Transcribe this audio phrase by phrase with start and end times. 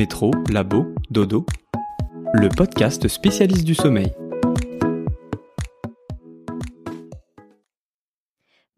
[0.00, 1.44] Métro, Labo, Dodo,
[2.32, 4.10] le podcast spécialiste du sommeil.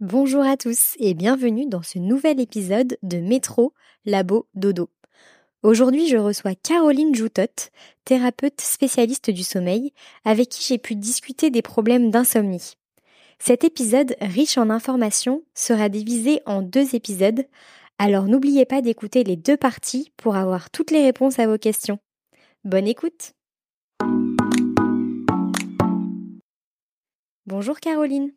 [0.00, 3.72] Bonjour à tous et bienvenue dans ce nouvel épisode de Métro,
[4.04, 4.90] Labo, Dodo.
[5.62, 7.70] Aujourd'hui, je reçois Caroline Joutot,
[8.04, 9.92] thérapeute spécialiste du sommeil,
[10.24, 12.72] avec qui j'ai pu discuter des problèmes d'insomnie.
[13.38, 17.44] Cet épisode, riche en informations, sera divisé en deux épisodes,
[17.98, 21.98] alors n'oubliez pas d'écouter les deux parties pour avoir toutes les réponses à vos questions.
[22.64, 23.32] Bonne écoute
[27.46, 28.32] Bonjour Caroline.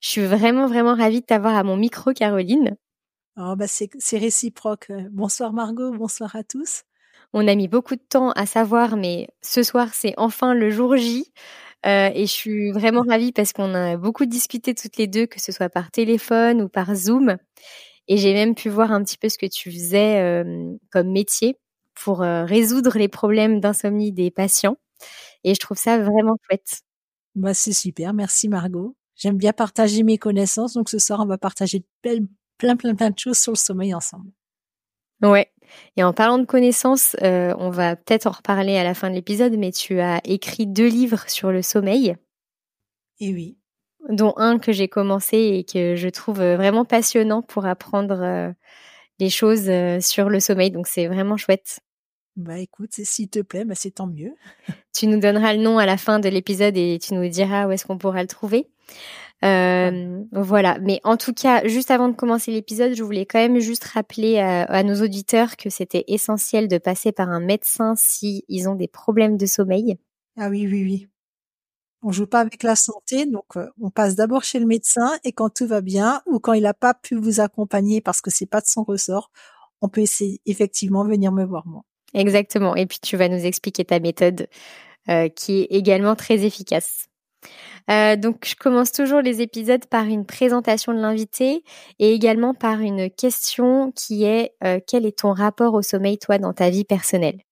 [0.00, 2.76] Je suis vraiment vraiment ravie de t'avoir à mon micro Caroline.
[3.36, 4.90] Oh bah c'est réciproque.
[5.10, 6.82] Bonsoir Margot, bonsoir à tous.
[7.32, 10.96] On a mis beaucoup de temps à savoir, mais ce soir c'est enfin le jour
[10.96, 11.32] J.
[11.86, 15.40] Euh, et je suis vraiment ravie parce qu'on a beaucoup discuté toutes les deux, que
[15.40, 17.36] ce soit par téléphone ou par Zoom.
[18.08, 21.58] Et j'ai même pu voir un petit peu ce que tu faisais euh, comme métier
[21.94, 24.76] pour euh, résoudre les problèmes d'insomnie des patients.
[25.44, 26.82] Et je trouve ça vraiment chouette.
[27.34, 28.14] Bah, c'est super.
[28.14, 28.96] Merci Margot.
[29.16, 30.74] J'aime bien partager mes connaissances.
[30.74, 32.26] Donc ce soir, on va partager plein,
[32.58, 34.30] plein, plein, plein de choses sur le sommeil ensemble.
[35.22, 35.50] Ouais.
[35.96, 39.14] Et en parlant de connaissances, euh, on va peut-être en reparler à la fin de
[39.14, 42.16] l'épisode, mais tu as écrit deux livres sur le sommeil.
[43.20, 43.56] Et oui
[44.08, 48.52] dont un que j'ai commencé et que je trouve euh, vraiment passionnant pour apprendre euh,
[49.18, 50.70] les choses euh, sur le sommeil.
[50.70, 51.80] Donc c'est vraiment chouette.
[52.36, 54.34] Bah écoute, s'il te plaît, bah c'est tant mieux.
[54.94, 57.72] tu nous donneras le nom à la fin de l'épisode et tu nous diras où
[57.72, 58.68] est-ce qu'on pourra le trouver.
[59.44, 60.78] Euh, voilà.
[60.80, 64.38] Mais en tout cas, juste avant de commencer l'épisode, je voulais quand même juste rappeler
[64.38, 68.74] à, à nos auditeurs que c'était essentiel de passer par un médecin si ils ont
[68.74, 69.96] des problèmes de sommeil.
[70.36, 71.08] Ah oui, oui, oui.
[72.02, 75.32] On joue pas avec la santé, donc euh, on passe d'abord chez le médecin et
[75.32, 78.46] quand tout va bien ou quand il n'a pas pu vous accompagner parce que c'est
[78.46, 79.30] pas de son ressort,
[79.80, 81.82] on peut essayer effectivement venir me voir moi.
[82.14, 82.76] Exactement.
[82.76, 84.48] Et puis tu vas nous expliquer ta méthode
[85.08, 87.06] euh, qui est également très efficace.
[87.90, 91.62] Euh, donc, je commence toujours les épisodes par une présentation de l'invité
[92.00, 94.54] et également par une question qui est
[94.88, 97.45] quel est ton rapport au sommeil, toi, dans ta vie personnelle?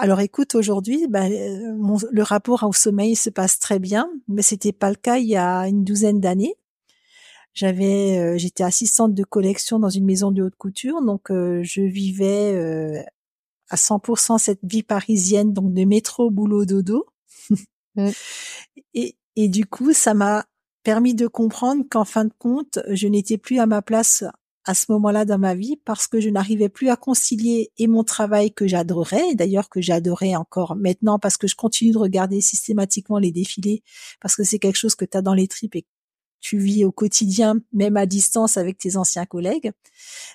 [0.00, 1.76] Alors écoute, aujourd'hui, bah, euh,
[2.10, 5.36] le rapport au sommeil se passe très bien, mais c'était pas le cas il y
[5.36, 6.54] a une douzaine d'années.
[7.52, 11.82] J'avais, euh, j'étais assistante de collection dans une maison de haute couture, donc euh, je
[11.82, 13.04] vivais
[13.68, 17.06] à 100% cette vie parisienne, donc de métro, boulot, dodo.
[18.94, 20.46] Et, et du coup, ça m'a
[20.84, 24.24] permis de comprendre qu'en fin de compte, je n'étais plus à ma place
[24.64, 28.04] à ce moment-là dans ma vie parce que je n'arrivais plus à concilier et mon
[28.04, 33.18] travail que j'adorais, d'ailleurs que j'adorais encore maintenant parce que je continue de regarder systématiquement
[33.18, 33.82] les défilés
[34.20, 35.86] parce que c'est quelque chose que tu as dans les tripes et
[36.40, 39.72] tu vis au quotidien, même à distance avec tes anciens collègues.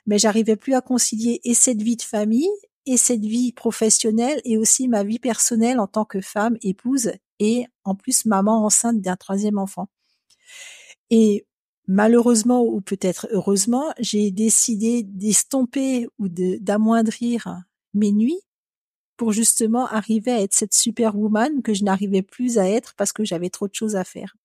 [0.06, 2.50] Mais j'arrivais plus à concilier et cette vie de famille
[2.86, 7.66] et cette vie professionnelle et aussi ma vie personnelle en tant que femme, épouse et
[7.84, 9.88] en plus maman enceinte d'un troisième enfant.
[11.10, 11.46] Et
[11.88, 17.64] malheureusement ou peut-être heureusement, j'ai décidé d'estomper ou d'amoindrir
[17.94, 18.42] mes nuits
[19.18, 23.24] pour justement arriver à être cette superwoman que je n'arrivais plus à être parce que
[23.24, 24.36] j'avais trop de choses à faire.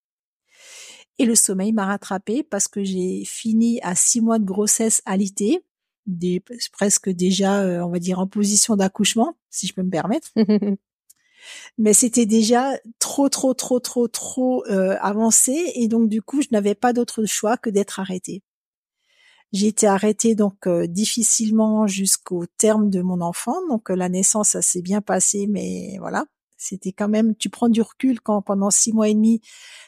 [1.18, 5.60] Et le sommeil m'a rattrapé parce que j'ai fini à six mois de grossesse alitée,
[6.06, 10.30] des, presque déjà, euh, on va dire, en position d'accouchement, si je peux me permettre.
[11.78, 16.48] mais c'était déjà trop, trop, trop, trop, trop euh, avancé et donc du coup, je
[16.52, 18.42] n'avais pas d'autre choix que d'être arrêtée.
[19.52, 24.50] J'ai été arrêtée donc euh, difficilement jusqu'au terme de mon enfant, donc euh, la naissance,
[24.50, 26.24] ça s'est bien passé, mais voilà,
[26.60, 29.40] c'était quand même, tu prends du recul quand pendant six mois et demi,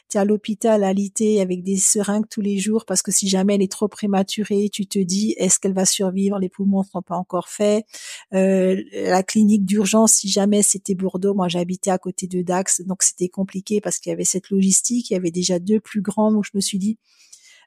[0.09, 3.55] tu es à l'hôpital alité avec des seringues tous les jours parce que si jamais
[3.55, 6.39] elle est trop prématurée, tu te dis est-ce qu'elle va survivre?
[6.39, 7.85] Les poumons ne sont pas encore faits.
[8.33, 13.03] Euh, la clinique d'urgence, si jamais c'était Bordeaux, moi j'habitais à côté de Dax, donc
[13.03, 15.11] c'était compliqué parce qu'il y avait cette logistique.
[15.11, 16.97] Il y avait déjà deux plus grands, donc je me suis dit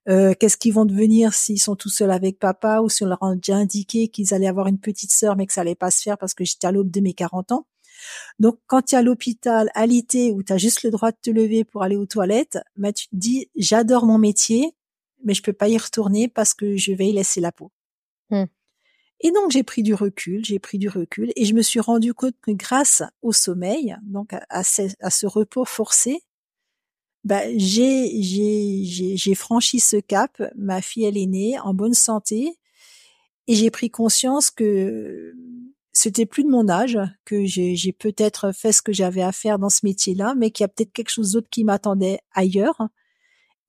[0.08, 3.22] euh, qu'est-ce qu'ils vont devenir s'ils sont tout seuls avec papa ou si on leur
[3.22, 6.02] a déjà indiqué qu'ils allaient avoir une petite sœur mais que ça allait pas se
[6.02, 7.66] faire parce que j'étais à l'aube de mes 40 ans?
[8.38, 11.16] Donc, quand tu es à l'hôpital, à l'été, où tu as juste le droit de
[11.20, 14.74] te lever pour aller aux toilettes, bah, tu te dis, j'adore mon métier,
[15.24, 17.72] mais je peux pas y retourner parce que je vais y laisser la peau.
[18.30, 18.44] Mmh.
[19.20, 22.12] Et donc, j'ai pris du recul, j'ai pris du recul et je me suis rendu
[22.12, 26.22] compte que grâce au sommeil, donc à, ce, repos forcé,
[27.24, 30.42] bah, j'ai, j'ai, j'ai franchi ce cap.
[30.54, 32.58] Ma fille, elle est née en bonne santé
[33.46, 35.34] et j'ai pris conscience que
[35.98, 39.70] c'était plus de mon âge, que j'ai peut-être fait ce que j'avais à faire dans
[39.70, 42.88] ce métier-là, mais qu'il y a peut-être quelque chose d'autre qui m'attendait ailleurs.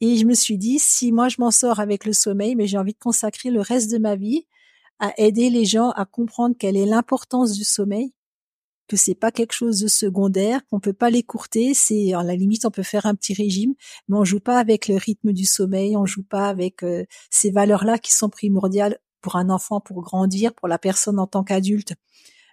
[0.01, 2.77] Et je me suis dit, si moi je m'en sors avec le sommeil, mais j'ai
[2.77, 4.45] envie de consacrer le reste de ma vie
[4.99, 8.13] à aider les gens à comprendre quelle est l'importance du sommeil,
[8.89, 12.65] que c'est pas quelque chose de secondaire, qu'on peut pas l'écourter, c'est à la limite
[12.65, 13.73] on peut faire un petit régime,
[14.09, 17.51] mais on joue pas avec le rythme du sommeil, on joue pas avec euh, ces
[17.51, 21.95] valeurs-là qui sont primordiales pour un enfant pour grandir, pour la personne en tant qu'adulte,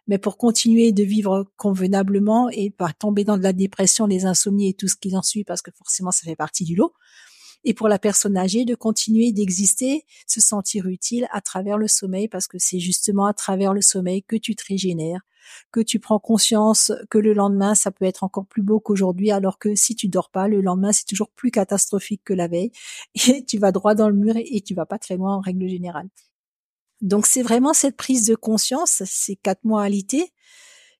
[0.08, 4.70] mais pour continuer de vivre convenablement et pas tomber dans de la dépression, les insomnies
[4.70, 6.92] et tout ce qui en suit parce que forcément ça fait partie du lot
[7.62, 12.26] et pour la personne âgée de continuer d'exister, se sentir utile à travers le sommeil
[12.26, 15.20] parce que c'est justement à travers le sommeil que tu te régénères,
[15.70, 19.60] que tu prends conscience que le lendemain ça peut être encore plus beau qu'aujourd'hui alors
[19.60, 22.72] que si tu dors pas le lendemain c'est toujours plus catastrophique que la veille
[23.28, 25.68] et tu vas droit dans le mur et tu vas pas très loin en règle
[25.68, 26.08] générale.
[27.04, 30.32] Donc c'est vraiment cette prise de conscience, ces quatre moralités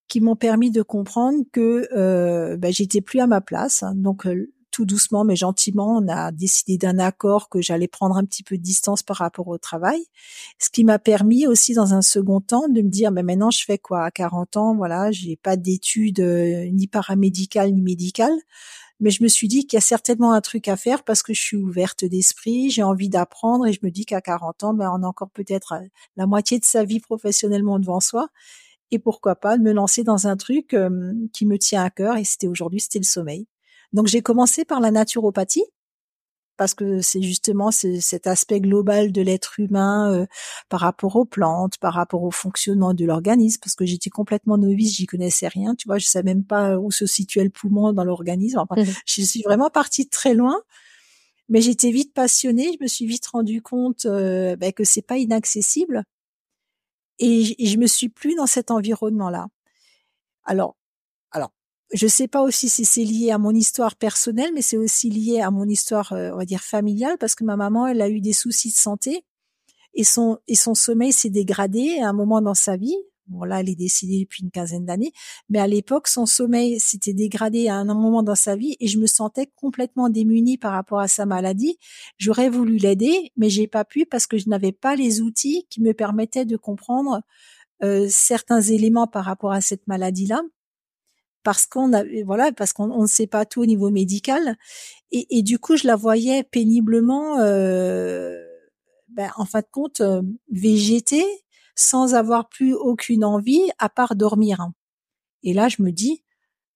[0.07, 3.83] qui m'ont permis de comprendre que euh, ben, j'étais plus à ma place.
[3.95, 8.25] Donc euh, tout doucement mais gentiment, on a décidé d'un accord que j'allais prendre un
[8.25, 10.05] petit peu de distance par rapport au travail.
[10.59, 13.65] Ce qui m'a permis aussi dans un second temps de me dire, mais maintenant je
[13.65, 14.05] fais quoi?
[14.05, 18.37] À 40 ans, voilà, j'ai pas d'études euh, ni paramédicales ni médicales.
[18.99, 21.33] Mais je me suis dit qu'il y a certainement un truc à faire parce que
[21.35, 24.91] je suis ouverte d'esprit, j'ai envie d'apprendre et je me dis qu'à 40 ans, ben,
[24.93, 25.87] on a encore peut-être euh,
[26.17, 28.29] la moitié de sa vie professionnellement devant soi.
[28.91, 32.25] Et pourquoi pas me lancer dans un truc euh, qui me tient à cœur et
[32.25, 33.47] c'était aujourd'hui, c'était le sommeil.
[33.93, 35.65] Donc j'ai commencé par la naturopathie
[36.57, 40.27] parce que c'est justement cet aspect global de l'être humain euh,
[40.69, 44.95] par rapport aux plantes, par rapport au fonctionnement de l'organisme, parce que j'étais complètement novice,
[44.95, 48.05] j'y connaissais rien, tu vois, je savais même pas où se situait le poumon dans
[48.05, 48.59] l'organisme.
[48.59, 50.57] Enfin, mmh Je suis vraiment partie de très loin,
[51.49, 55.19] mais j'étais vite passionnée, je me suis vite rendu compte euh, ben, que c'est pas
[55.19, 56.05] inaccessible,
[57.19, 59.47] et, et je me suis plus dans cet environnement-là.
[60.45, 60.77] Alors, alors
[61.93, 65.41] je sais pas aussi si c'est lié à mon histoire personnelle, mais c'est aussi lié
[65.41, 68.21] à mon histoire, euh, on va dire familiale, parce que ma maman, elle a eu
[68.21, 69.25] des soucis de santé
[69.95, 72.97] et son et son sommeil s'est dégradé à un moment dans sa vie.
[73.27, 75.13] Bon là, elle est décédée depuis une quinzaine d'années,
[75.49, 78.99] mais à l'époque, son sommeil s'était dégradé à un moment dans sa vie et je
[78.99, 81.79] me sentais complètement démunie par rapport à sa maladie.
[82.19, 85.81] J'aurais voulu l'aider, mais j'ai pas pu parce que je n'avais pas les outils qui
[85.81, 87.23] me permettaient de comprendre
[87.83, 90.43] euh, certains éléments par rapport à cette maladie-là
[91.45, 94.57] parce qu'on a voilà parce qu'on ne sait pas tout au niveau médical.
[95.13, 98.43] Et, du coup je la voyais péniblement euh,
[99.09, 101.25] ben, en fin de compte euh, végéter
[101.77, 104.71] sans avoir plus aucune envie à part dormir
[105.45, 106.25] et là je me dis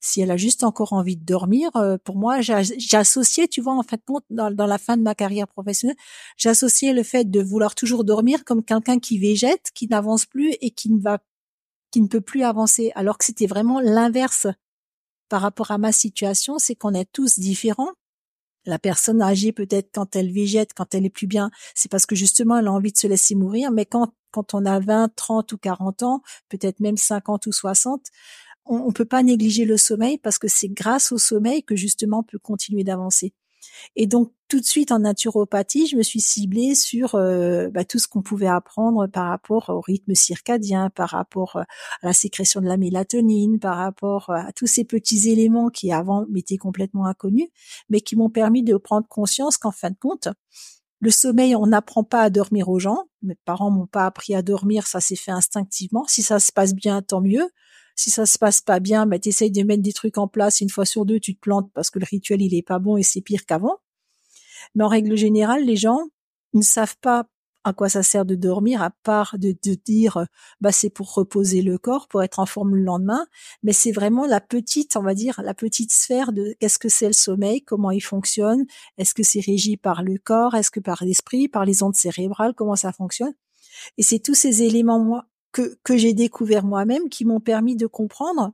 [0.01, 3.83] si elle a juste encore envie de dormir, euh, pour moi, j'associais, tu vois, en
[3.83, 5.97] fin de compte, dans, dans, la fin de ma carrière professionnelle,
[6.37, 10.71] j'associais le fait de vouloir toujours dormir comme quelqu'un qui végète, qui n'avance plus et
[10.71, 11.19] qui ne va
[11.91, 14.47] qui ne peut plus avancer, alors que c'était vraiment l'inverse
[15.29, 17.93] par rapport à ma situation, c'est qu'on est tous différents.
[18.67, 22.15] La personne âgée, peut-être quand elle végète, quand elle est plus bien, c'est parce que
[22.15, 25.53] justement elle a envie de se laisser mourir, mais quand, quand on a 20, 30
[25.53, 28.07] ou 40 ans, peut-être même 50 ou 60,
[28.67, 32.21] on ne peut pas négliger le sommeil parce que c'est grâce au sommeil que justement
[32.21, 33.33] on peut continuer d'avancer.
[33.97, 37.99] Et donc tout de suite en naturopathie, je me suis ciblée sur euh, bah, tout
[37.99, 41.63] ce qu'on pouvait apprendre par rapport au rythme circadien, par rapport euh,
[42.03, 45.93] à la sécrétion de la mélatonine, par rapport euh, à tous ces petits éléments qui
[45.93, 47.49] avant m'étaient complètement inconnus,
[47.91, 50.29] mais qui m'ont permis de prendre conscience qu'en fin de compte,
[51.01, 53.05] le sommeil, on n'apprend pas à dormir aux gens.
[53.23, 56.05] Mes parents m'ont pas appris à dormir, ça s'est fait instinctivement.
[56.09, 57.49] Si ça se passe bien, tant mieux.
[57.99, 60.61] Si ça se passe pas bien, bah, tu essayes de mettre des trucs en place.
[60.61, 62.97] Une fois sur deux, tu te plantes parce que le rituel, il est pas bon
[62.97, 63.79] et c'est pire qu'avant.
[64.77, 65.99] Mais en règle générale, les gens
[66.55, 67.27] ne savent pas
[67.65, 70.29] à quoi ça sert de dormir, à part de, de dire,
[70.61, 73.27] bah, c'est pour reposer le corps, pour être en forme le lendemain.
[73.65, 77.09] Mais c'est vraiment la petite, on va dire, la petite sphère de qu'est-ce que c'est
[77.09, 78.65] le sommeil, comment il fonctionne,
[78.97, 82.55] est-ce que c'est régi par le corps, est-ce que par l'esprit, par les ondes cérébrales,
[82.55, 83.35] comment ça fonctionne?
[83.97, 88.53] Et c'est tous ces éléments, moi, que, j'ai découvert moi-même qui m'ont permis de comprendre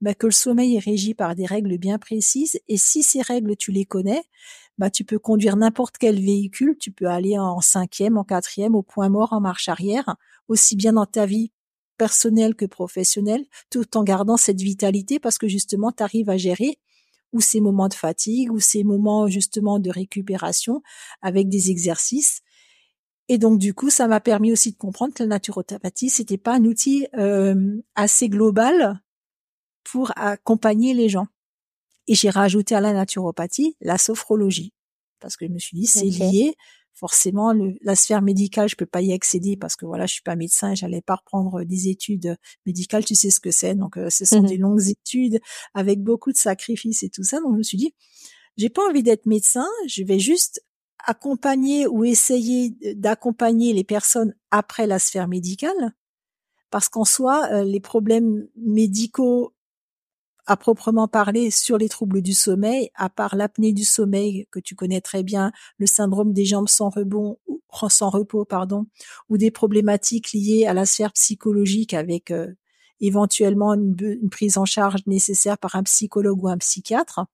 [0.00, 2.58] bah, que le sommeil est régi par des règles bien précises.
[2.68, 4.22] Et si ces règles tu les connais,
[4.78, 8.82] bah tu peux conduire n'importe quel véhicule, tu peux aller en cinquième, en quatrième, au
[8.82, 10.16] point mort, en marche arrière,
[10.48, 11.52] aussi bien dans ta vie
[11.98, 16.78] personnelle que professionnelle, tout en gardant cette vitalité parce que justement tu arrives à gérer
[17.32, 20.82] ou ces moments de fatigue ou ces moments justement de récupération
[21.20, 22.40] avec des exercices
[23.32, 26.56] et donc du coup, ça m'a permis aussi de comprendre que la naturopathie, c'était pas
[26.56, 29.00] un outil euh, assez global
[29.84, 31.26] pour accompagner les gens.
[32.08, 34.74] Et j'ai rajouté à la naturopathie la sophrologie
[35.18, 36.52] parce que je me suis dit c'est lié.
[36.92, 40.22] Forcément, le, la sphère médicale, je peux pas y accéder parce que voilà, je suis
[40.22, 42.36] pas médecin, j'allais pas reprendre des études
[42.66, 43.06] médicales.
[43.06, 45.40] Tu sais ce que c'est, donc euh, ce sont mmh des longues études
[45.72, 47.40] avec beaucoup de sacrifices et tout ça.
[47.40, 47.94] Donc je me suis dit,
[48.58, 50.62] j'ai pas envie d'être médecin, je vais juste
[51.04, 55.92] accompagner ou essayer d'accompagner les personnes après la sphère médicale,
[56.70, 59.54] parce qu'en soi, euh, les problèmes médicaux
[60.46, 64.74] à proprement parler sur les troubles du sommeil, à part l'apnée du sommeil que tu
[64.74, 67.38] connais très bien, le syndrome des jambes sans rebond
[67.88, 68.86] sans repos pardon,
[69.28, 72.52] ou des problématiques liées à la sphère psychologique avec euh,
[73.00, 77.26] éventuellement une, prise en charge nécessaire par un psychologue ou un psychiatre.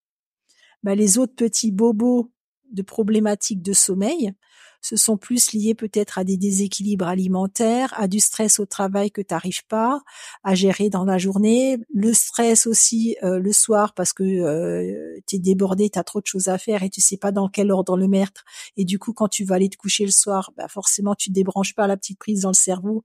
[0.82, 2.30] Bah, les autres petits bobos
[2.72, 4.32] de problématiques de sommeil,
[4.80, 9.20] ce sont plus liés peut-être à des déséquilibres alimentaires, à du stress au travail que
[9.20, 10.00] tu n'arrives pas
[10.44, 15.36] à gérer dans la journée, le stress aussi euh, le soir parce que euh, tu
[15.36, 17.72] es débordé, tu as trop de choses à faire et tu sais pas dans quel
[17.72, 18.44] ordre le mettre
[18.76, 21.74] et du coup quand tu vas aller te coucher le soir, bah forcément tu débranches
[21.74, 23.04] pas la petite prise dans le cerveau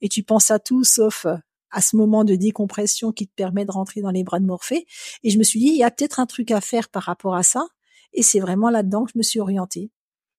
[0.00, 1.26] et tu penses à tout sauf
[1.70, 4.86] à ce moment de décompression qui te permet de rentrer dans les bras de Morphée.
[5.22, 7.34] Et je me suis dit, il y a peut-être un truc à faire par rapport
[7.34, 7.66] à ça.
[8.12, 9.90] Et c'est vraiment là-dedans que je me suis orientée.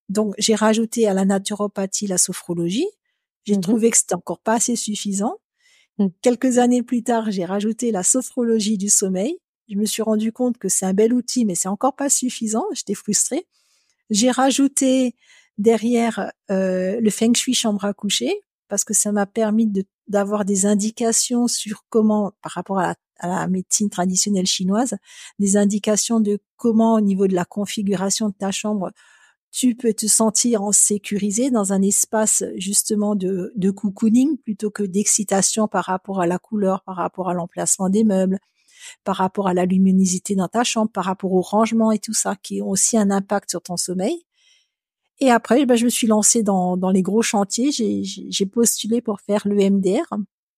[0.09, 2.87] Donc, j'ai rajouté à la naturopathie la sophrologie.
[3.45, 5.37] J'ai mmh trouvé que c'était encore pas assez suffisant.
[5.97, 6.07] Mmh.
[6.21, 9.37] Quelques années plus tard, j'ai rajouté la sophrologie du sommeil.
[9.69, 12.65] Je me suis rendu compte que c'est un bel outil, mais c'est encore pas suffisant.
[12.73, 13.45] J'étais frustrée.
[14.09, 15.15] J'ai rajouté
[15.59, 18.33] derrière euh, le feng shui chambre à coucher
[18.67, 19.71] parce que ça m'a permis
[20.07, 22.95] d'avoir des indications sur comment, par rapport à la
[23.47, 24.95] médecine traditionnelle chinoise,
[25.39, 28.91] des indications de comment, au niveau de la configuration de ta chambre,
[29.51, 34.83] tu peux te sentir en sécurisé dans un espace justement de, de cocooning plutôt que
[34.83, 38.39] d'excitation par rapport à la couleur, par rapport à l'emplacement des meubles,
[39.03, 42.35] par rapport à la luminosité dans ta chambre, par rapport au rangement et tout ça,
[42.35, 44.23] qui ont aussi un impact sur ton sommeil.
[45.19, 47.71] Et après, ben, je me suis lancée dans, dans les gros chantiers.
[47.71, 50.05] J'ai postulé pour faire le MDR,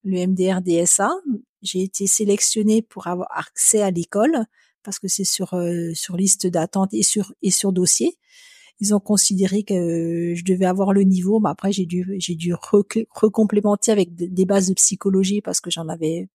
[0.04, 1.10] le MDR DSA.
[1.62, 4.46] J'ai été sélectionnée pour avoir accès à l'école
[4.84, 8.18] parce que c'est sur euh, sur liste d'attente et sur et sur dossier
[8.82, 12.54] ils ont considéré que je devais avoir le niveau, mais après j'ai dû j'ai dû
[12.54, 16.28] recomplémenter avec des bases de psychologie parce que j'en avais,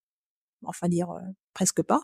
[0.64, 1.20] enfin dire euh,
[1.52, 2.02] presque pas.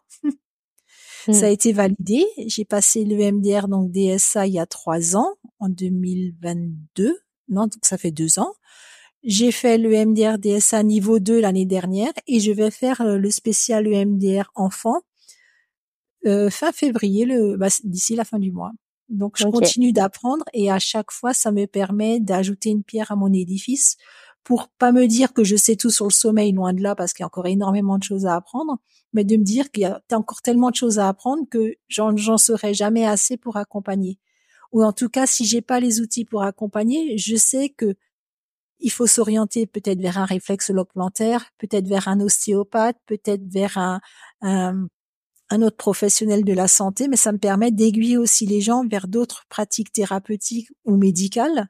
[1.31, 1.53] Ça a mmh.
[1.53, 2.27] été validé.
[2.49, 7.17] J'ai passé le MDR donc DSA il y a trois ans, en 2022.
[7.49, 8.53] Non, donc ça fait deux ans.
[9.25, 13.31] J'ai fait le MDR DSA niveau 2 l'année dernière et je vais faire euh, le
[13.31, 15.03] spécial EMDR enfant
[16.27, 18.73] euh, fin février, le bah, d'ici la fin du mois.
[19.09, 23.17] Donc je continue d'apprendre et à chaque fois ça me permet d'ajouter une pierre à
[23.17, 23.97] mon édifice
[24.43, 27.13] pour pas me dire que je sais tout sur le sommeil loin de là parce
[27.13, 28.79] qu'il y a encore énormément de choses à apprendre,
[29.13, 32.17] mais de me dire qu'il y a encore tellement de choses à apprendre que j'en
[32.17, 34.19] j'en serai jamais assez pour accompagner.
[34.73, 37.95] Ou en tout cas si j'ai pas les outils pour accompagner, je sais que
[38.83, 44.01] il faut s'orienter peut-être vers un réflexologue plantaire, peut-être vers un ostéopathe, peut-être vers un,
[44.43, 44.87] un,
[45.51, 49.09] un autre professionnel de la santé, mais ça me permet d'aiguiller aussi les gens vers
[49.09, 51.69] d'autres pratiques thérapeutiques ou médicales.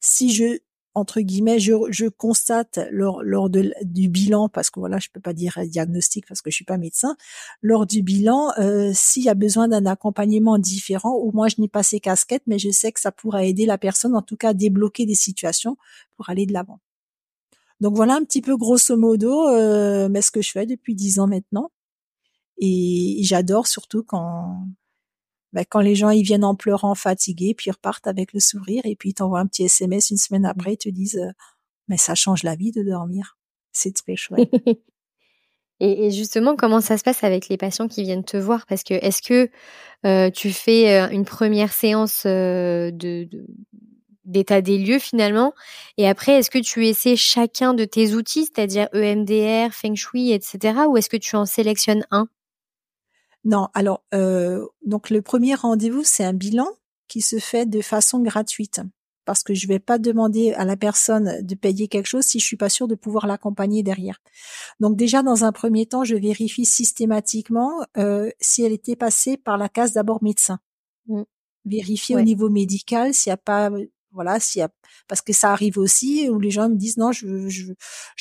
[0.00, 0.58] Si je
[0.96, 5.20] entre guillemets, je, je constate lors, lors de, du bilan, parce que voilà, je peux
[5.20, 7.16] pas dire diagnostic parce que je suis pas médecin,
[7.60, 11.68] lors du bilan, euh, s'il y a besoin d'un accompagnement différent, ou moi je n'ai
[11.68, 14.48] pas ces casquettes, mais je sais que ça pourra aider la personne, en tout cas,
[14.48, 15.76] à débloquer des situations
[16.16, 16.80] pour aller de l'avant.
[17.80, 21.18] Donc voilà un petit peu grosso modo, euh, mais ce que je fais depuis dix
[21.18, 21.70] ans maintenant.
[22.56, 24.66] Et j'adore surtout quand
[25.56, 28.82] bah, quand les gens ils viennent en pleurant, fatigués, puis ils repartent avec le sourire
[28.84, 31.32] et puis ils t'envoient un petit SMS une semaine après, ils te disent euh,
[31.88, 33.38] mais ça change la vie de dormir.
[33.72, 34.50] C'est très chouette.
[35.80, 38.66] et, justement, comment ça se passe avec les patients qui viennent te voir?
[38.66, 39.48] Parce que est-ce que
[40.04, 43.26] euh, tu fais euh, une première séance de,
[44.26, 45.54] d'état des lieux finalement?
[45.96, 50.80] Et après, est-ce que tu essaies chacun de tes outils, c'est-à-dire EMDR, Feng Shui, etc.
[50.86, 52.28] Ou est-ce que tu en sélectionnes un?
[53.46, 56.66] Non, alors euh, donc le premier rendez-vous, c'est un bilan
[57.06, 58.80] qui se fait de façon gratuite
[59.24, 62.44] parce que je vais pas demander à la personne de payer quelque chose si je
[62.44, 64.20] suis pas sûre de pouvoir l'accompagner derrière.
[64.80, 69.58] Donc déjà dans un premier temps, je vérifie systématiquement euh, si elle était passée par
[69.58, 70.58] la case d'abord médecin.
[71.06, 71.22] Mmh.
[71.66, 73.70] Vérifier au niveau médical s'il n'y a pas
[74.16, 74.68] voilà, a,
[75.06, 77.72] parce que ça arrive aussi où les gens me disent non, je, je,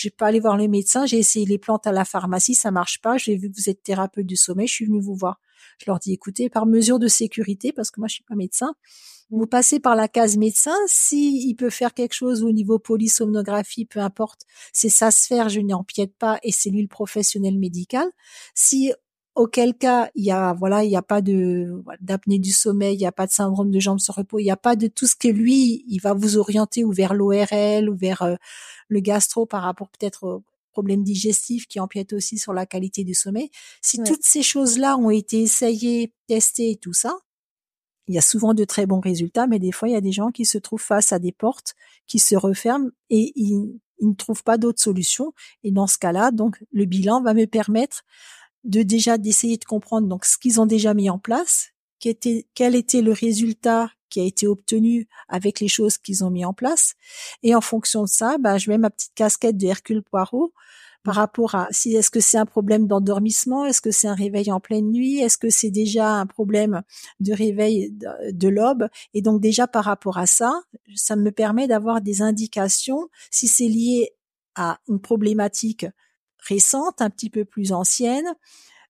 [0.04, 3.02] vais pas aller voir le médecin, j'ai essayé les plantes à la pharmacie, ça marche
[3.02, 5.40] pas, j'ai vu que vous êtes thérapeute du sommeil, je suis venue vous voir.
[5.80, 8.75] Je leur dis écoutez, par mesure de sécurité, parce que moi je suis pas médecin,
[9.32, 13.86] vous passez par la case médecin, si il peut faire quelque chose au niveau polysomnographie,
[13.86, 18.08] peu importe, c'est sa sphère, je n'y empiète pas et c'est lui le professionnel médical.
[18.54, 18.94] Si
[19.36, 23.00] auquel cas il y a voilà il n'y a pas de d'apnée du sommeil il
[23.00, 25.08] n'y a pas de syndrome de jambes sur repos il n'y a pas de tout
[25.08, 28.36] ce que lui il va vous orienter ou vers l'ORL ou vers euh,
[28.88, 33.13] le gastro par rapport peut-être aux problèmes digestifs qui empiètent aussi sur la qualité du
[33.13, 33.50] sommeil
[33.82, 37.18] si toutes ces choses là ont été essayées testées et tout ça
[38.08, 40.12] il y a souvent de très bons résultats, mais des fois, il y a des
[40.12, 41.74] gens qui se trouvent face à des portes
[42.08, 45.34] qui se referment et ils, ne trouvent pas d'autre solution.
[45.63, 48.04] Et dans ce cas-là, donc, le bilan va me permettre
[48.65, 51.69] de déjà d'essayer de comprendre donc ce qu'ils ont déjà mis en place,
[52.00, 56.53] quel était le résultat qui a été obtenu avec les choses qu'ils ont mis en
[56.53, 56.93] place.
[57.43, 60.53] Et en fonction de ça, bah, je mets ma petite casquette de Hercule Poirot
[61.03, 64.51] par rapport à si est-ce que c'est un problème d'endormissement, est-ce que c'est un réveil
[64.51, 66.81] en pleine nuit, est-ce que c'est déjà un problème
[67.19, 67.95] de réveil
[68.31, 70.63] de, l'aube et donc déjà par rapport à ça,
[70.95, 74.15] ça me permet d'avoir des indications si c'est lié
[74.55, 75.86] à une problématique
[76.48, 78.34] récente, un petit peu plus ancienne,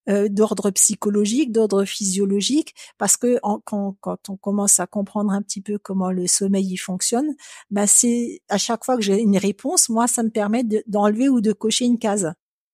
[0.07, 5.61] euh, d'ordre psychologique, d'ordre physiologique, parce que quand, quand, on commence à comprendre un petit
[5.61, 7.35] peu comment le sommeil y fonctionne,
[7.71, 11.41] bah c'est à chaque fois que j'ai une réponse, moi ça me permet d'enlever ou
[11.41, 12.33] de cocher une case.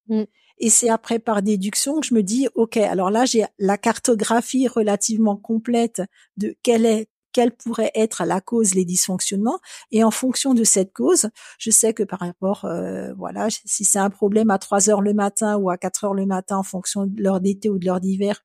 [0.10, 0.24] Mmh.
[0.62, 4.68] Et c'est après par déduction que je me dis, OK, alors là, j'ai la cartographie
[4.68, 6.04] relativement complète
[6.38, 9.60] de quelle est quelle pourrait être la cause les dysfonctionnements
[9.92, 14.00] et en fonction de cette cause je sais que par rapport euh, voilà si c'est
[14.00, 17.06] un problème à 3 heures le matin ou à 4 heures le matin en fonction
[17.06, 18.44] de l'heure d'été ou de l'heure d'hiver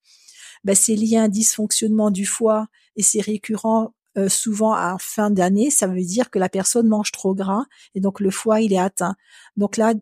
[0.65, 2.67] ben, c'est lié à un dysfonctionnement du foie
[2.97, 7.13] et c'est récurrent euh, souvent à fin d'année, ça veut dire que la personne mange
[7.13, 9.15] trop gras et donc le foie il est atteint.
[9.59, 9.93] Donc là,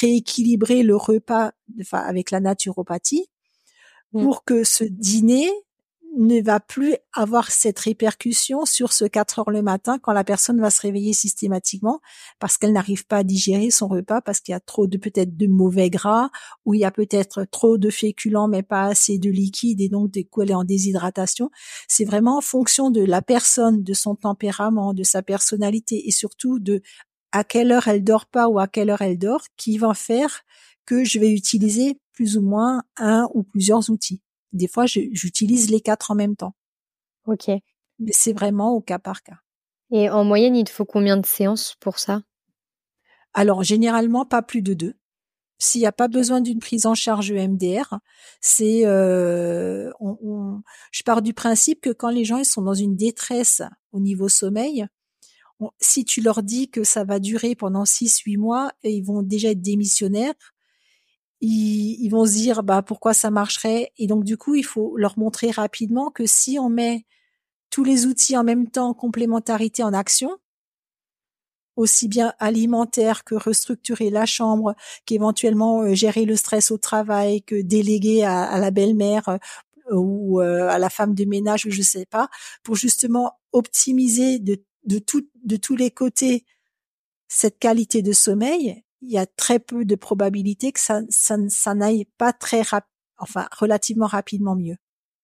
[0.00, 3.26] rééquilibrer le repas enfin, avec la naturopathie
[4.12, 4.22] mmh.
[4.22, 5.50] pour que ce dîner
[6.16, 10.60] ne va plus avoir cette répercussion sur ce 4 heures le matin quand la personne
[10.60, 12.00] va se réveiller systématiquement
[12.38, 15.36] parce qu'elle n'arrive pas à digérer son repas parce qu'il y a trop de peut-être
[15.36, 16.30] de mauvais gras
[16.64, 20.16] ou il y a peut-être trop de féculents mais pas assez de liquide et donc
[20.16, 21.50] est en déshydratation.
[21.88, 26.58] C'est vraiment en fonction de la personne, de son tempérament, de sa personnalité et surtout
[26.58, 26.82] de
[27.32, 30.42] à quelle heure elle dort pas ou à quelle heure elle dort qui va faire
[30.86, 34.23] que je vais utiliser plus ou moins un ou plusieurs outils.
[34.54, 36.54] Des fois, j'utilise les quatre en même temps.
[37.26, 37.48] Ok.
[37.48, 39.38] Mais c'est vraiment au cas par cas.
[39.90, 42.22] Et en moyenne, il te faut combien de séances pour ça?
[43.34, 44.94] Alors, généralement, pas plus de deux.
[45.58, 47.98] S'il n'y a pas besoin d'une prise en charge EMDR,
[48.40, 49.90] c'est, euh,
[50.90, 53.62] je pars du principe que quand les gens ils sont dans une détresse
[53.92, 54.86] au niveau sommeil,
[55.80, 59.22] si tu leur dis que ça va durer pendant six, huit mois, et ils vont
[59.22, 60.34] déjà être démissionnaires,
[61.46, 63.92] ils, vont se dire bah pourquoi ça marcherait?
[63.98, 67.04] Et donc du coup il faut leur montrer rapidement que si on met
[67.70, 70.30] tous les outils en même temps complémentarité en action
[71.76, 74.76] aussi bien alimentaire que restructurer la chambre,
[75.06, 79.38] qu'éventuellement euh, gérer le stress au travail, que déléguer à, la belle-mère euh,
[79.90, 82.28] ou euh, à la femme de ménage je sais pas,
[82.62, 86.44] pour justement optimiser de tous les côtés
[87.26, 91.74] cette qualité de sommeil il y a très peu de probabilité que ça, ça, ça
[91.74, 92.86] n'aille pas très rap
[93.18, 94.76] enfin relativement rapidement mieux.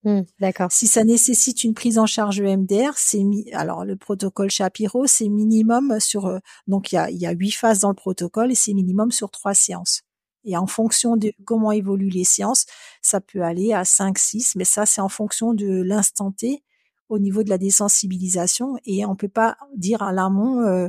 [0.05, 0.73] Mmh, d'accord.
[0.73, 6.01] Si ça nécessite une prise en charge EMDR, c'est alors le protocole Shapiro, c'est minimum
[6.01, 8.55] sur euh, donc il y a il y a huit phases dans le protocole et
[8.55, 10.03] c'est minimum sur trois séances.
[10.45, 12.65] Et en fonction de comment évoluent les séances,
[13.03, 16.63] ça peut aller à 5, 6, mais ça c'est en fonction de l'instant T
[17.11, 20.89] au niveau de la désensibilisation et on peut pas dire à l'amont euh,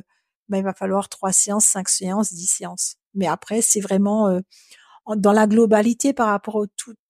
[0.52, 2.96] ben, il va falloir trois séances, cinq séances, dix séances.
[3.16, 4.42] Mais après, c'est vraiment euh,
[5.16, 6.66] dans la globalité par rapport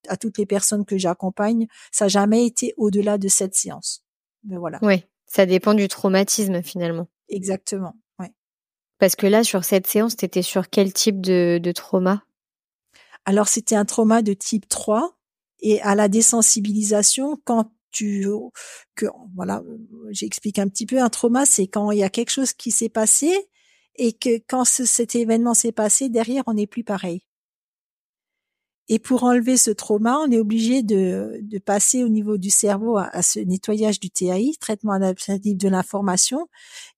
[0.08, 4.04] à toutes les personnes que j'accompagne, ça n'a jamais été au-delà de cette séance.
[4.44, 4.80] Mais voilà.
[4.82, 7.08] Oui, ça dépend du traumatisme finalement.
[7.30, 7.96] Exactement.
[8.20, 8.32] Ouais.
[8.98, 12.24] Parce que là, sur cette séance, tu étais sur quel type de, de trauma?
[13.26, 15.16] Alors, c'était un trauma de type 3
[15.60, 19.64] et à la désensibilisation, quand que voilà,
[20.10, 22.90] j'explique un petit peu un trauma, c'est quand il y a quelque chose qui s'est
[22.90, 23.50] passé
[23.96, 27.24] et que quand cet événement s'est passé, derrière on n'est plus pareil.
[28.94, 32.98] Et pour enlever ce trauma, on est obligé de, de passer au niveau du cerveau
[32.98, 36.48] à, ce nettoyage du TAI, traitement adaptatif de l'information,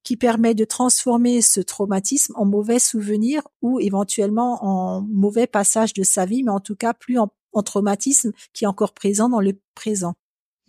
[0.01, 6.01] qui permet de transformer ce traumatisme en mauvais souvenir ou éventuellement en mauvais passage de
[6.01, 7.29] sa vie, mais en tout cas plus en
[7.63, 10.15] traumatisme qui est encore présent dans le présent.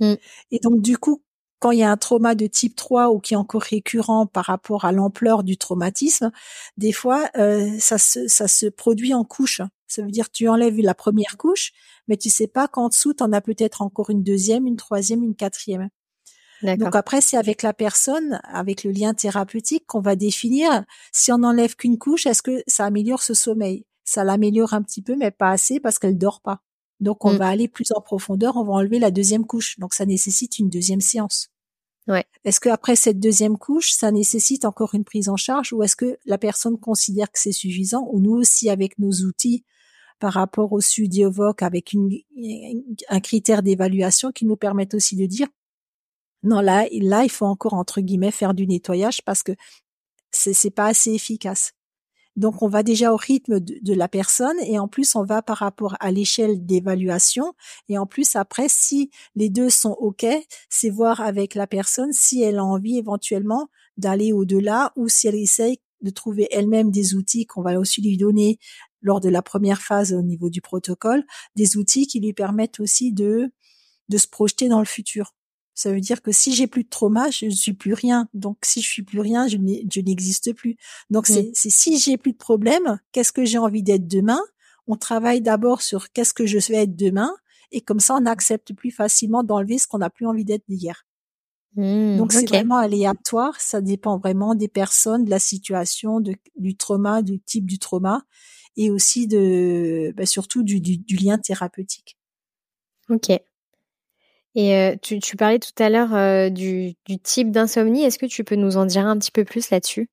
[0.00, 0.14] Mmh.
[0.50, 1.22] Et donc, du coup,
[1.64, 4.44] quand il y a un trauma de type 3 ou qui est encore récurrent par
[4.44, 6.30] rapport à l'ampleur du traumatisme,
[6.76, 9.62] des fois, euh, ça, se, ça se produit en couche.
[9.86, 11.72] Ça veut dire tu enlèves la première couche,
[12.08, 15.22] mais tu sais pas qu'en dessous, tu en as peut-être encore une deuxième, une troisième,
[15.22, 15.88] une quatrième.
[16.62, 21.42] Donc après, c'est avec la personne, avec le lien thérapeutique qu'on va définir si on
[21.42, 23.86] enlève qu'une couche, est-ce que ça améliore ce sommeil?
[24.04, 26.62] Ça l'améliore un petit peu, mais pas assez parce qu'elle dort pas.
[27.00, 27.36] Donc, on mmh.
[27.36, 29.78] va aller plus en profondeur, on va enlever la deuxième couche.
[29.78, 31.50] Donc, ça nécessite une deuxième séance.
[32.06, 32.24] Ouais.
[32.44, 35.96] Est-ce que après cette deuxième couche, ça nécessite encore une prise en charge ou est-ce
[35.96, 39.64] que la personne considère que c'est suffisant ou nous aussi avec nos outils
[40.20, 42.10] par rapport au Sudiovoc avec une,
[43.08, 45.48] un critère d'évaluation qui nous permettent aussi de dire
[46.42, 49.52] Non, là, là, il faut encore entre guillemets faire du nettoyage parce que
[50.30, 51.72] c'est c'est pas assez efficace.
[52.36, 55.58] Donc on va déjà au rythme de, la personne et en plus on va par
[55.58, 57.54] rapport à l'échelle d'évaluation
[57.88, 60.26] et en plus après si les deux sont ok,
[60.68, 65.36] c'est voir avec la personne si elle a envie éventuellement d'aller au-delà ou si elle
[65.36, 68.58] essaye de trouver elle-même des outils qu'on va aussi lui donner
[69.00, 71.24] lors de la première phase au niveau du protocole,
[71.56, 73.50] des outils qui lui permettent aussi de
[74.10, 75.34] de se projeter dans le futur.
[75.74, 78.28] Ça veut dire que si j'ai plus de trauma, je ne suis plus rien.
[78.32, 80.76] Donc si je suis plus rien, je n'existe plus.
[81.10, 84.40] Donc c'est si j'ai plus de problème, qu'est-ce que j'ai envie d'être demain?
[84.86, 87.34] On travaille d'abord sur qu'est-ce que je vais être demain,
[87.72, 91.06] et comme ça on accepte plus facilement d'enlever ce qu'on n'a plus envie d'être d'hier.
[91.76, 96.76] Mmh, Donc c'est vraiment aléatoire, ça dépend vraiment des personnes, de la situation, de, du
[96.76, 98.22] trauma, du type du trauma,
[98.76, 102.16] et aussi de, bah, surtout du, du, du lien thérapeutique.
[103.08, 103.32] Ok.
[104.54, 108.04] Et euh, tu, parlais tout à l'heure euh, du, type d'insomnie.
[108.04, 110.08] Est-ce que tu peux nous en dire un petit peu plus là-dessus?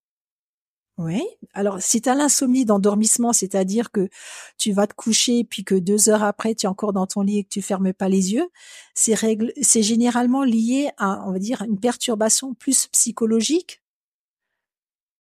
[0.98, 1.24] Oui.
[1.54, 4.10] Alors, si tu as l'insomnie d'endormissement, c'est-à-dire que
[4.58, 7.40] tu vas te coucher puis que deux heures après, tu es encore dans ton lit
[7.40, 8.50] et que tu fermes pas les yeux,
[8.94, 9.16] c'est,
[9.62, 13.82] c'est généralement lié à, on va dire, une perturbation plus psychologique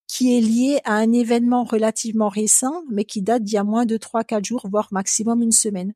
[0.07, 3.85] qui est liée à un événement relativement récent, mais qui date d'il y a moins
[3.85, 5.93] de trois, quatre jours, voire maximum une semaine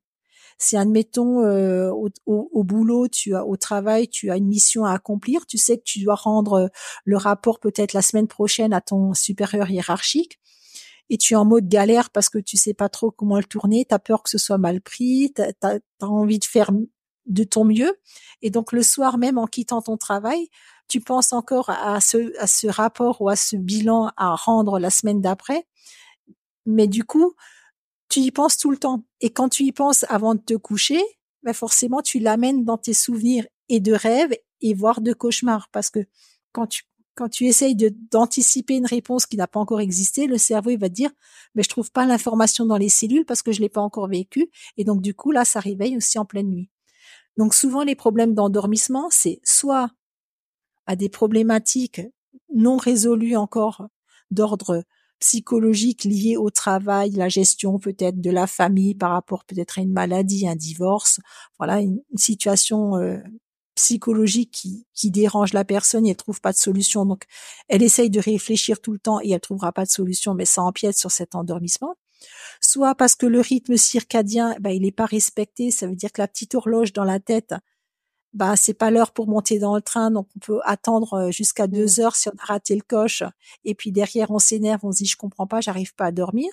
[0.57, 4.93] si admettons euh, au, au, boulot, tu as au travail, tu as une mission à
[4.93, 6.67] accomplir, tu sais que tu dois rendre euh,
[7.03, 10.39] le rapport peut-être la semaine prochaine à ton supérieur hiérarchique
[11.09, 13.85] et tu es en mode galère parce que tu sais pas trop comment le tourner,
[13.87, 16.71] tu as peur que ce soit mal pris, tu as, envie de faire
[17.25, 17.99] de ton mieux
[18.41, 20.47] et donc le soir même en quittant ton travail,
[20.87, 24.89] tu penses encore à ce à ce rapport ou à ce bilan à rendre la
[24.89, 25.67] semaine d'après.
[26.67, 27.35] Mais du coup,
[28.15, 29.03] tu y penses tout le temps.
[29.19, 31.01] Et quand tu y penses avant de te coucher,
[31.43, 35.67] ben forcément, tu l'amènes dans tes souvenirs et de rêves et voire de cauchemars.
[35.73, 35.99] Parce que
[36.53, 36.83] quand tu,
[37.15, 40.87] quand tu essayes d'anticiper une réponse qui n'a pas encore existé, le cerveau, il va
[40.87, 41.11] dire,
[41.55, 44.49] mais je trouve pas l'information dans les cellules parce que je l'ai pas encore vécu.
[44.77, 46.69] Et donc, du coup, là, ça réveille aussi en pleine nuit.
[47.35, 49.91] Donc, souvent, les problèmes d'endormissement, c'est soit
[50.85, 51.99] à des problématiques
[52.53, 53.89] non résolues encore
[54.31, 54.85] d'ordre
[55.25, 59.91] psychologiques liées au travail, la gestion peut-être de la famille par rapport peut-être à une
[59.91, 61.19] maladie, un divorce,
[61.57, 63.17] voilà une, situation euh,
[63.73, 67.07] psychologique qui, qui dérange la personne et elle trouve pas de solution.
[67.07, 67.23] Donc
[67.69, 70.61] elle essaye de réfléchir tout le temps et elle trouvera pas de solution, mais ça
[70.61, 71.95] empiète sur cet endormissement.
[72.61, 76.21] Soit parce que le rythme circadien, ben, il n'est pas respecté, ça veut dire que
[76.21, 77.55] la petite horloge dans la tête,
[78.35, 81.67] bah c'est pas l'heure pour monter dans le train, donc on peut attendre euh, jusqu'à
[81.67, 82.01] deux mmh.
[82.01, 83.23] heures si on a raté le coche,
[83.63, 86.51] et puis derrière on s'énerve, on se dit je comprends pas, j'arrive pas à dormir.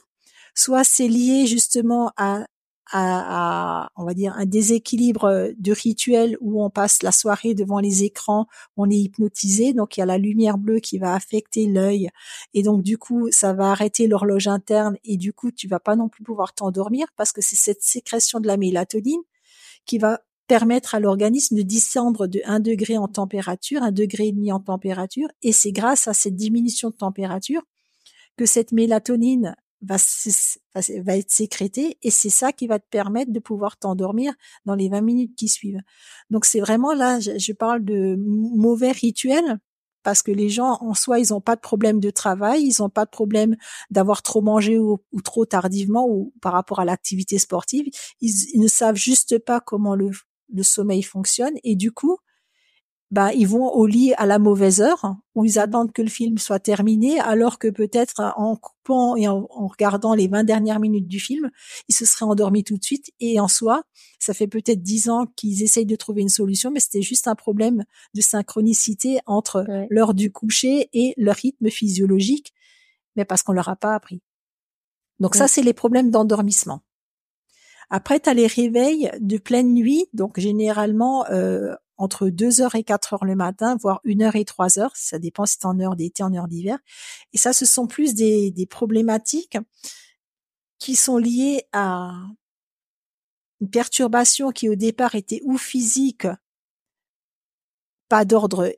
[0.54, 2.44] Soit c'est lié justement à,
[2.92, 7.80] à, on va dire un déséquilibre euh, de rituel où on passe la soirée devant
[7.80, 11.66] les écrans, on est hypnotisé, donc il y a la lumière bleue qui va affecter
[11.66, 12.10] l'œil,
[12.54, 15.96] et donc du coup ça va arrêter l'horloge interne, et du coup tu vas pas
[15.96, 19.22] non plus pouvoir t'endormir parce que c'est cette sécrétion de la mélatonine
[19.84, 20.20] qui va
[20.52, 24.60] permettre à l'organisme de descendre de 1 degré en température, 1 degré et demi en
[24.60, 27.62] température, et c'est grâce à cette diminution de température
[28.36, 29.96] que cette mélatonine va,
[30.74, 34.34] va être sécrétée, et c'est ça qui va te permettre de pouvoir t'endormir
[34.66, 35.80] dans les 20 minutes qui suivent.
[36.28, 39.58] Donc c'est vraiment là, je, parle de mauvais rituels,
[40.02, 42.90] parce que les gens en soi ils n'ont pas de problème de travail, ils n'ont
[42.90, 43.56] pas de problème
[43.90, 47.86] d'avoir trop mangé ou, trop tardivement ou par rapport à l'activité sportive,
[48.20, 50.10] ils, ils, ne savent juste pas comment le
[50.52, 52.18] le sommeil fonctionne et du coup,
[53.12, 56.38] bah, ils vont au lit à la mauvaise heure où ils attendent que le film
[56.38, 61.20] soit terminé alors que peut-être en coupant et en, regardant les 20 dernières minutes du
[61.20, 61.50] film,
[61.88, 63.82] ils se seraient endormis tout de suite et en soi,
[64.18, 67.34] ça fait peut-être 10 ans qu'ils essayent de trouver une solution mais c'était juste un
[67.34, 67.84] problème
[68.14, 72.54] de synchronicité entre l'heure du coucher et leur rythme physiologique
[73.14, 74.22] mais parce qu'on leur a pas appris.
[75.20, 76.80] Donc ça c'est les problèmes d'endormissement.
[77.94, 82.84] Après, tu as les réveils de pleine nuit, donc généralement euh, entre 2 heures et
[82.84, 85.78] 4 heures le matin, voire 1 heure et 3 heures, ça dépend si c'est en
[85.78, 86.78] heure d'été, en heure d'hiver.
[87.34, 89.58] Et ça, ce sont plus des, des problématiques
[90.78, 92.12] qui sont liées à
[93.60, 96.26] une perturbation qui au départ était ou physique,
[98.08, 98.72] pas d'ordre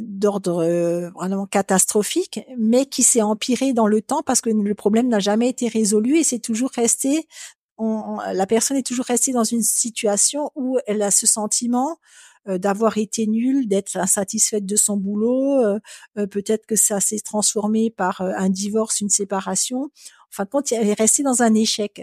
[0.00, 5.08] d'ordre euh, vraiment catastrophique, mais qui s'est empiré dans le temps parce que le problème
[5.08, 7.26] n'a jamais été résolu et c'est toujours resté
[7.78, 11.98] la personne est toujours restée dans une situation où elle a ce sentiment
[12.48, 15.60] euh, d'avoir été nulle, d'être insatisfaite de son boulot.
[15.62, 15.78] Euh,
[16.18, 19.90] euh, peut-être que ça s'est transformé par un divorce, une séparation.
[20.32, 22.02] Enfin, compte, elle est restée dans un échec.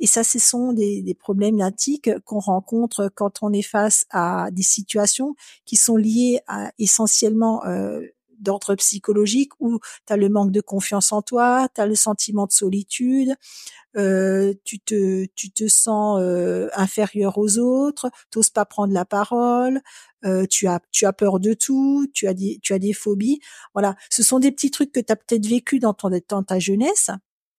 [0.00, 4.62] Et ça, ce sont des, des problématiques qu'on rencontre quand on est face à des
[4.62, 7.62] situations qui sont liées à essentiellement
[8.44, 12.46] d'ordre psychologique où tu as le manque de confiance en toi, tu as le sentiment
[12.46, 13.34] de solitude,
[13.96, 19.80] euh, tu te tu te sens euh, inférieur aux autres, t'oses pas prendre la parole,
[20.24, 23.40] euh, tu as tu as peur de tout, tu as des tu as des phobies.
[23.74, 26.58] Voilà, ce sont des petits trucs que tu as peut-être vécu dans ton dans ta
[26.58, 27.10] jeunesse,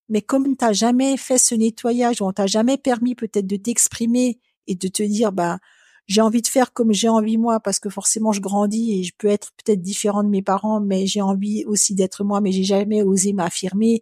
[0.10, 4.39] mais comme tu jamais fait ce nettoyage ou on t'a jamais permis peut-être de t'exprimer
[4.67, 5.60] et de te dire bah
[6.08, 9.13] j'ai envie de faire comme j'ai envie moi parce que forcément je grandis et je
[9.18, 12.63] peux être peut-être différent de mes parents mais j'ai envie aussi d'être moi mais j'ai
[12.63, 14.02] jamais osé m'affirmer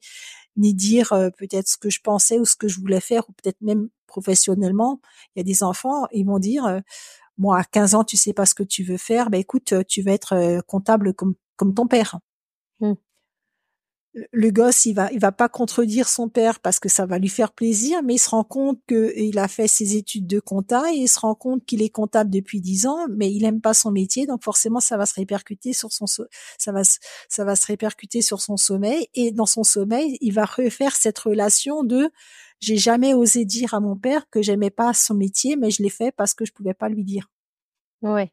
[0.58, 3.34] ni dire euh, peut-être ce que je pensais ou ce que je voulais faire ou
[3.34, 5.02] peut-être même professionnellement.
[5.36, 6.80] Il y a des enfants ils vont dire euh,
[7.38, 9.30] moi à 15 ans tu sais pas ce que tu veux faire.
[9.30, 12.20] Ben écoute tu vas être euh, comptable comme comme ton père.
[12.80, 12.94] Mmh
[14.32, 17.30] le gosse, il va, il va pas contredire son père parce que ça va lui
[17.30, 20.97] faire plaisir, mais il se rend compte qu'il a fait ses études de compta et
[20.97, 23.91] il se rend compte qu'il est comptable depuis dix ans, mais il aime pas son
[23.91, 26.82] métier, donc forcément ça va se répercuter sur son, ça va,
[27.28, 31.17] ça va se répercuter sur son sommeil et dans son sommeil, il va refaire cette
[31.17, 32.12] relation de
[32.60, 35.89] j'ai jamais osé dire à mon père que j'aimais pas son métier, mais je l'ai
[35.89, 37.30] fait parce que je pouvais pas lui dire.
[38.02, 38.32] Ouais.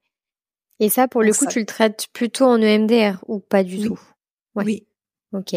[0.78, 4.00] Et ça, pour le coup, tu le traites plutôt en EMDR ou pas du tout?
[4.54, 4.86] Oui.
[5.32, 5.56] Ok.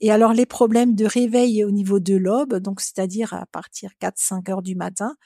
[0.00, 4.50] Et alors les problèmes de réveil au niveau de l'aube, donc c'est-à-dire à partir 4-5
[4.50, 5.16] heures du matin,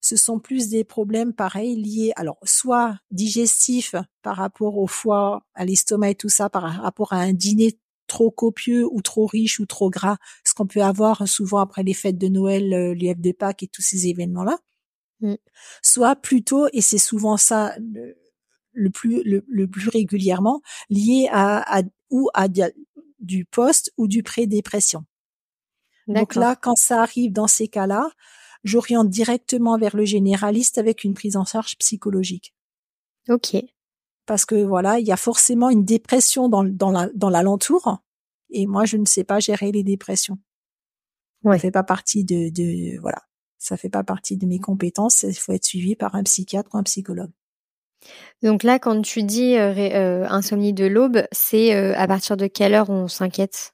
[0.00, 5.64] ce sont plus des problèmes pareils liés, alors soit digestifs par rapport au foie, à
[5.64, 9.66] l'estomac et tout ça, par rapport à un dîner trop copieux ou trop riche ou
[9.66, 13.32] trop gras, ce qu'on peut avoir souvent après les fêtes de Noël, euh, les de
[13.32, 14.58] Pâques et tous ces événements-là.
[15.20, 15.34] Mmh.
[15.82, 17.74] Soit plutôt, et c'est souvent ça
[18.72, 22.46] le, plus le, plus régulièrement, lié à, à ou à
[23.26, 25.04] du post ou du pré-dépression.
[26.06, 28.10] Donc là, quand ça arrive dans ces cas-là,
[28.64, 32.54] j'oriente directement vers le généraliste avec une prise en charge psychologique.
[33.28, 33.56] Ok.
[34.24, 37.98] Parce que voilà, il y a forcément une dépression dans, dans la dans l'alentour,
[38.50, 40.38] et moi je ne sais pas gérer les dépressions.
[41.44, 41.56] Ouais.
[41.56, 43.22] Ça fait pas partie de, de voilà,
[43.58, 45.22] ça fait pas partie de mes compétences.
[45.22, 47.32] Il faut être suivi par un psychiatre ou un psychologue.
[48.42, 52.46] Donc là, quand tu dis euh, euh, insomnie de l'aube, c'est euh, à partir de
[52.46, 53.72] quelle heure on s'inquiète?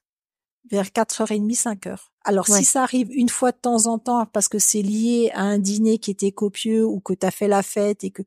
[0.70, 1.96] Vers 4h30, 5h.
[2.24, 5.42] Alors si ça arrive une fois de temps en temps parce que c'est lié à
[5.42, 8.22] un dîner qui était copieux ou que tu as fait la fête et que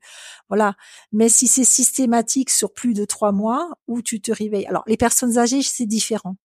[0.50, 0.74] voilà,
[1.12, 4.66] mais si c'est systématique sur plus de trois mois où tu te réveilles?
[4.66, 6.36] Alors les personnes âgées, c'est différent.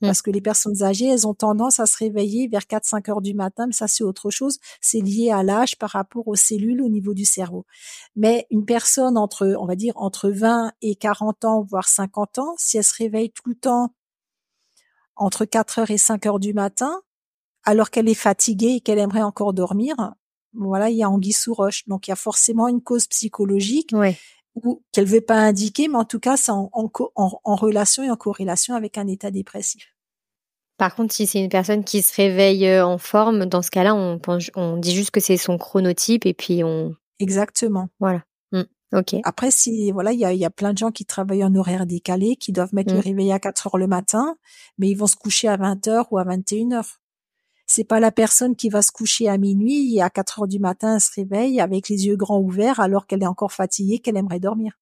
[0.00, 0.06] Mmh.
[0.06, 3.34] Parce que les personnes âgées, elles ont tendance à se réveiller vers 4-5 heures du
[3.34, 4.58] matin, mais ça c'est autre chose.
[4.80, 7.66] C'est lié à l'âge par rapport aux cellules au niveau du cerveau.
[8.16, 12.54] Mais une personne entre, on va dire, entre 20 et 40 ans, voire 50 ans,
[12.56, 13.94] si elle se réveille tout le temps
[15.16, 17.02] entre 4 heures et 5 heures du matin,
[17.64, 20.14] alors qu'elle est fatiguée et qu'elle aimerait encore dormir,
[20.54, 21.86] voilà, il y a anguille sous roche.
[21.86, 23.92] Donc il y a forcément une cause psychologique.
[24.54, 28.16] Ou qu'elle veut pas indiquer, mais en tout cas, c'est en, en, relation et en
[28.16, 29.94] corrélation avec un état dépressif.
[30.76, 33.94] Par contre, si c'est une personne qui se réveille euh, en forme, dans ce cas-là,
[33.94, 34.18] on,
[34.56, 36.94] on dit juste que c'est son chronotype et puis on.
[37.18, 37.90] Exactement.
[38.00, 38.24] Voilà.
[38.52, 38.62] Mmh.
[38.94, 39.16] Ok.
[39.24, 41.84] Après, si voilà, il y a, y a plein de gens qui travaillent en horaire
[41.84, 43.02] décalé, qui doivent mettre le mmh.
[43.02, 44.36] réveil à 4 heures le matin,
[44.78, 47.00] mais ils vont se coucher à 20 heures ou à 21 heures
[47.70, 50.58] c'est pas la personne qui va se coucher à minuit et à 4 heures du
[50.58, 54.16] matin elle se réveille avec les yeux grands ouverts alors qu'elle est encore fatiguée, qu'elle
[54.16, 54.72] aimerait dormir.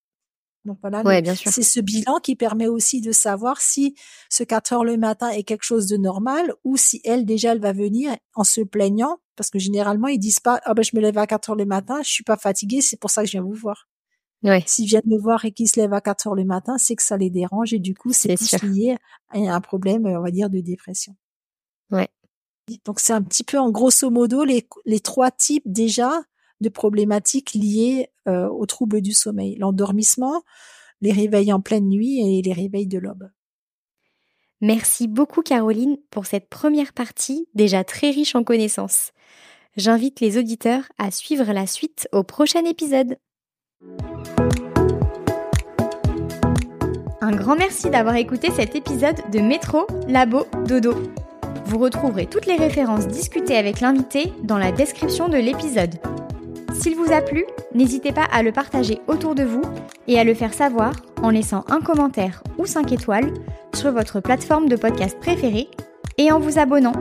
[0.64, 1.52] Donc voilà, ouais, bien sûr.
[1.52, 3.94] c'est ce bilan qui permet aussi de savoir si
[4.30, 7.60] ce 4 heures le matin est quelque chose de normal ou si elle déjà elle
[7.60, 11.02] va venir en se plaignant parce que généralement ils disent pas ah ben je me
[11.02, 13.32] lève à 4 heures le matin, je suis pas fatiguée, c'est pour ça que je
[13.32, 13.86] viens vous voir.
[14.42, 14.62] Ouais.
[14.66, 17.02] S'ils viennent me voir et qu'ils se lèvent à 4 heures le matin, c'est que
[17.02, 18.96] ça les dérange et du coup c'est lié
[19.28, 21.14] à un problème on va dire de dépression.
[21.90, 22.08] Ouais.
[22.84, 24.66] Donc c'est un petit peu en grosso modo les,
[25.00, 26.22] trois types déjà
[26.60, 29.56] de problématiques liées euh, aux troubles du sommeil.
[29.56, 30.42] L'endormissement,
[31.00, 33.30] les réveils en pleine nuit et les réveils de l'aube.
[34.60, 39.12] Merci beaucoup Caroline pour cette première partie déjà très riche en connaissances.
[39.76, 43.18] J'invite les auditeurs à suivre la suite au prochain épisode.
[47.20, 50.94] Un grand merci d'avoir écouté cet épisode de Métro, Labo, Dodo.
[51.68, 55.96] Vous retrouverez toutes les références discutées avec l'invité dans la description de l'épisode.
[56.72, 59.60] S'il vous a plu, n'hésitez pas à le partager autour de vous
[60.06, 63.34] et à le faire savoir en laissant un commentaire ou 5 étoiles
[63.74, 65.68] sur votre plateforme de podcast préférée
[66.16, 66.94] et en vous abonnant.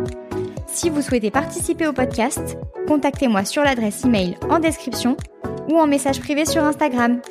[0.68, 2.58] Si vous souhaitez participer au podcast,
[2.90, 5.16] contactez-moi sur l'adresse email en description
[5.70, 7.22] ou en message privé sur Instagram.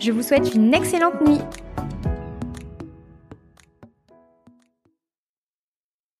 [0.00, 1.38] Je vous souhaite une excellente nuit.